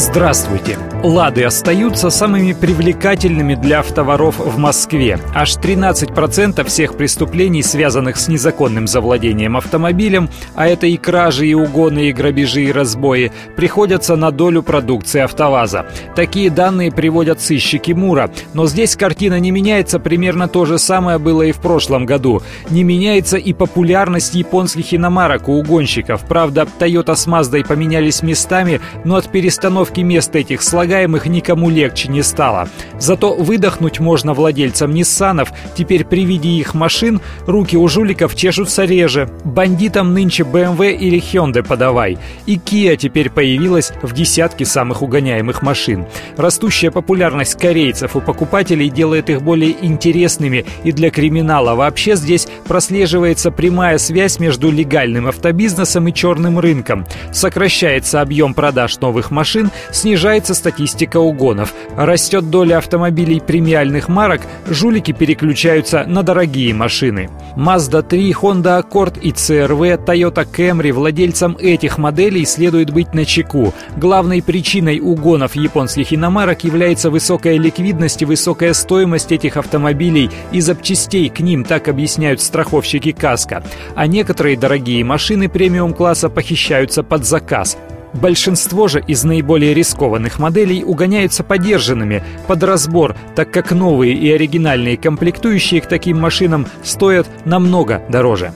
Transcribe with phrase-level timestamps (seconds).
[0.00, 0.78] Здравствуйте!
[1.02, 5.18] «Лады» остаются самыми привлекательными для автоворов в Москве.
[5.34, 12.10] Аж 13% всех преступлений, связанных с незаконным завладением автомобилем, а это и кражи, и угоны,
[12.10, 15.86] и грабежи, и разбои, приходятся на долю продукции «АвтоВАЗа».
[16.14, 18.30] Такие данные приводят сыщики Мура.
[18.52, 22.42] Но здесь картина не меняется, примерно то же самое было и в прошлом году.
[22.68, 26.20] Не меняется и популярность японских иномарок у угонщиков.
[26.28, 32.22] Правда, Toyota с Mazda поменялись местами, но от перестановки мест этих слагаемых никому легче не
[32.22, 32.68] стало.
[32.98, 35.52] Зато выдохнуть можно владельцам Ниссанов.
[35.74, 39.28] Теперь при виде их машин руки у жуликов чешутся реже.
[39.44, 42.18] Бандитам нынче BMW или Hyundai подавай.
[42.46, 46.06] И Kia теперь появилась в десятке самых угоняемых машин.
[46.36, 51.74] Растущая популярность корейцев у покупателей делает их более интересными и для криминала.
[51.74, 57.06] Вообще здесь прослеживается прямая связь между легальным автобизнесом и черным рынком.
[57.32, 61.74] Сокращается объем продаж новых машин, снижается статистика угонов.
[61.96, 67.30] Растет доля автомобилей премиальных марок, жулики переключаются на дорогие машины.
[67.56, 73.74] Mazda 3, Honda Accord и CRV, Toyota Camry владельцам этих моделей следует быть на чеку.
[73.96, 81.28] Главной причиной угонов японских иномарок является высокая ликвидность и высокая стоимость этих автомобилей и запчастей
[81.28, 83.62] к ним, так объясняют страховщики КАСКО.
[83.94, 87.76] А некоторые дорогие машины премиум-класса похищаются под заказ.
[88.12, 94.96] Большинство же из наиболее рискованных моделей угоняются подержанными, под разбор, так как новые и оригинальные
[94.96, 98.52] комплектующие к таким машинам стоят намного дороже.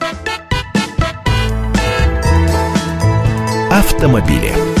[3.71, 4.74] Автомобили.